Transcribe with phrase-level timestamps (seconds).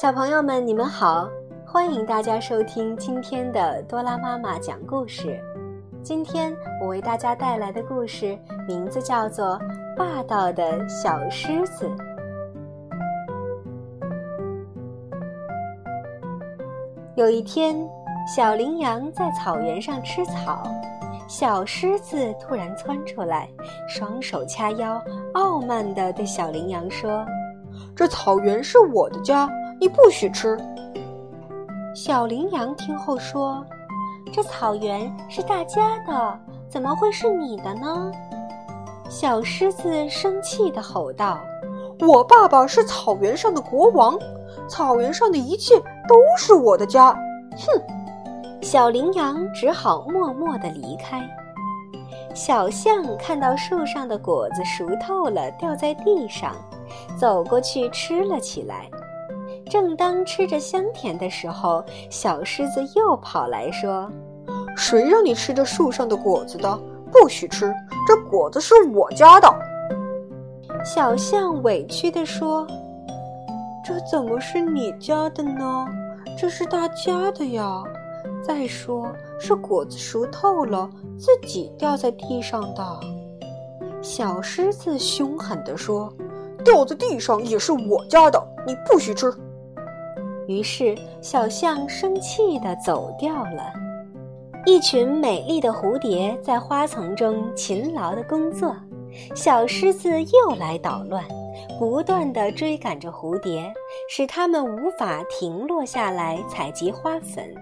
[0.00, 1.28] 小朋友们，你们好！
[1.66, 5.40] 欢迎大家收听今天的多拉妈妈讲故事。
[6.04, 9.58] 今天我为大家带来的故事名字叫做
[9.96, 11.88] 《霸道的小狮子》。
[17.16, 17.76] 有一天，
[18.32, 20.62] 小羚羊在草原上吃草，
[21.26, 23.48] 小狮子突然窜出来，
[23.88, 25.02] 双手掐腰，
[25.34, 27.26] 傲慢地对小羚羊说
[27.96, 30.58] ：“这草原是我的家。”你不许吃。
[31.94, 33.64] 小羚羊听后说
[34.32, 38.10] ：“这草原是大家的，怎么会是你的呢？”
[39.08, 41.38] 小狮子生气地吼道
[42.06, 44.18] ：“我爸爸是草原上的国王，
[44.68, 47.12] 草原上的一切都是我的家。”
[47.56, 47.82] 哼！
[48.60, 51.26] 小羚羊只好默默地离开。
[52.34, 56.54] 小象看到树上的果子熟透了，掉在地上，
[57.16, 58.88] 走过去吃了起来。
[59.68, 64.10] 正当吃着香甜的时候，小狮子又跑来说
[64.76, 66.80] ：“谁让你吃这树上的果子的？
[67.10, 67.72] 不许吃！
[68.06, 69.48] 这果子是我家的。”
[70.84, 72.66] 小象委屈地说
[73.84, 75.86] ：“这怎么是你家的呢？
[76.38, 77.82] 这是大家的呀！
[78.42, 83.00] 再说是果子熟透了，自己掉在地上的。”
[84.00, 86.12] 小狮子凶狠地说
[86.64, 89.32] ：“掉在地上也是我家的，你不许吃！”
[90.48, 93.70] 于是，小象生气地走掉了。
[94.64, 98.74] 一群美丽的蝴蝶在花丛中勤劳地工作，
[99.34, 101.22] 小狮子又来捣乱，
[101.78, 103.70] 不断地追赶着蝴蝶，
[104.08, 107.54] 使它们无法停落下来采集花粉。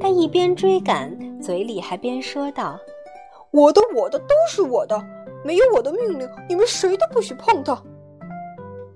[0.00, 2.78] 它一边追赶，嘴里还边说道
[3.52, 4.98] ：“我的，我的，都是我的，
[5.44, 7.78] 没有我的命令，你们谁都不许碰它。”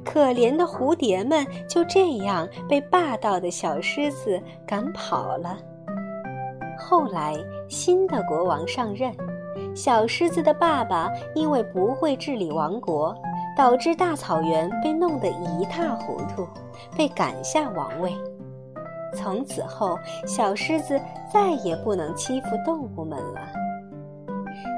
[0.04, 5.56] 可怜的蝴蝶们就这样被霸道的小狮子赶跑了。
[6.78, 7.34] 后来，
[7.68, 9.12] 新的国王上任，
[9.74, 13.14] 小狮子的爸爸因为不会治理王国，
[13.56, 16.46] 导致大草原被弄得一塌糊涂，
[16.96, 18.12] 被赶下王位。
[19.16, 21.00] 从此后，小狮子
[21.32, 23.48] 再也不能欺负动物们了。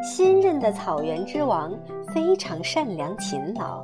[0.02, 1.72] 新任的草原之王
[2.14, 3.82] 非常善良勤劳。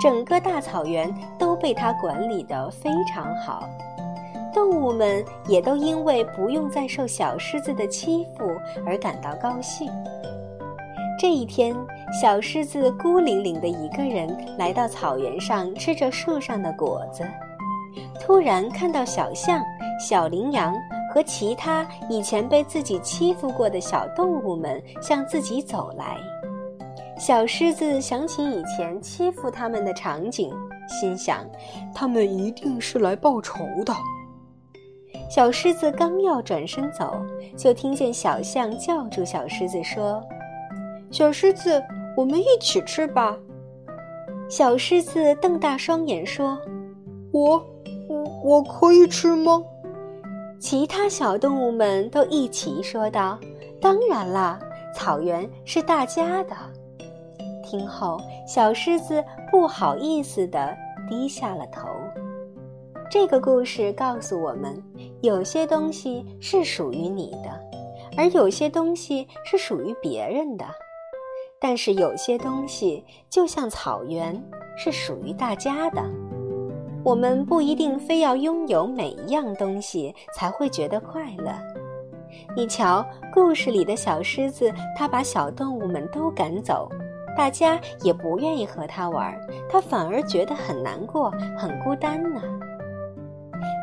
[0.00, 3.68] 整个大草原都被他管理得非常好，
[4.52, 8.50] 动物们也都因为不用再受小狮子的欺负
[8.86, 9.90] 而感到高兴。
[11.18, 11.76] 这一天，
[12.18, 17.22] 小狮子孤零零的一个人来到草原上，吃着树上的果子，
[18.18, 19.62] 突然看到小象、
[20.00, 20.74] 小羚羊
[21.12, 26.16] 和其他以前被自己欺负过的小动物们向自己走来。
[27.20, 30.50] 小狮子想起以前欺负他们的场景，
[30.88, 31.44] 心想：
[31.94, 33.94] 他们一定是来报仇的。
[35.28, 37.12] 小狮子刚要转身走，
[37.58, 40.24] 就听见小象叫住小狮子说
[41.12, 41.80] ：“小狮子，
[42.16, 43.36] 我们一起吃吧。”
[44.48, 46.58] 小狮子瞪大双眼说
[47.32, 47.62] ：“我，
[48.08, 49.62] 我我可以吃吗？”
[50.58, 53.38] 其他小动物们都一起说道
[53.78, 54.58] ：“当然啦，
[54.94, 56.56] 草原是大家的。”
[57.70, 60.76] 听后，小狮子不好意思地
[61.08, 61.88] 低下了头。
[63.08, 64.76] 这个故事告诉我们，
[65.20, 67.60] 有些东西是属于你的，
[68.16, 70.64] 而有些东西是属于别人的。
[71.60, 74.42] 但是有些东西就像草原，
[74.76, 76.02] 是属于大家的。
[77.04, 81.52] 我们不一定非要拥有每一样东西才会觉得快乐。
[82.56, 86.88] 你瞧，故事里的小狮子，它把小动物们都赶走。
[87.40, 89.34] 大家也不愿意和他玩，
[89.70, 92.42] 他反而觉得很难过、很孤单呢。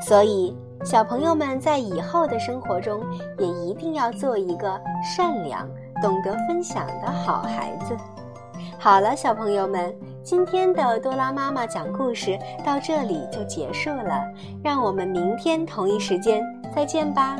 [0.06, 0.56] 所以，
[0.86, 3.04] 小朋友们在以后的生活中
[3.39, 5.68] 也一定要做一个善良、
[6.04, 7.98] 懂得分享的好孩子。
[8.77, 14.24] 好了，小朋友们，今天的多拉妈妈讲故事到这里就结束了，
[14.63, 16.44] 让我们明天同一时间
[16.75, 17.36] 再见吧。